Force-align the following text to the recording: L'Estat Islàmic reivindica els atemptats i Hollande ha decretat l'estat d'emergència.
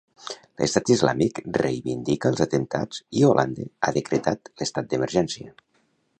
L'Estat 0.61 0.87
Islàmic 0.95 1.41
reivindica 1.63 2.31
els 2.31 2.41
atemptats 2.47 3.03
i 3.21 3.25
Hollande 3.29 3.69
ha 3.89 3.95
decretat 4.01 4.53
l'estat 4.63 4.93
d'emergència. 4.95 5.55